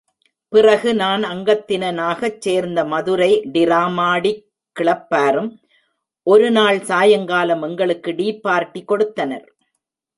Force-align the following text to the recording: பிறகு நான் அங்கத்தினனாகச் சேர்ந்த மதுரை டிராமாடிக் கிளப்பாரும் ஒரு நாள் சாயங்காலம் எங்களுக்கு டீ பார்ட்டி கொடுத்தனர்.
பிறகு 0.53 0.91
நான் 0.95 1.23
அங்கத்தினனாகச் 1.23 2.39
சேர்ந்த 2.39 2.79
மதுரை 2.85 3.29
டிராமாடிக் 3.53 4.41
கிளப்பாரும் 4.75 5.51
ஒரு 6.27 6.51
நாள் 6.51 6.79
சாயங்காலம் 6.81 7.61
எங்களுக்கு 7.61 8.11
டீ 8.15 8.27
பார்ட்டி 8.39 8.83
கொடுத்தனர். 8.83 9.47